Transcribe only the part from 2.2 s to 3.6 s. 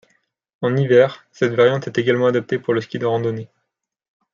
adaptée pour le ski de randonnée.